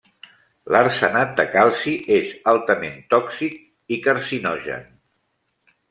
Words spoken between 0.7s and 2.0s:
L'arsenat de calci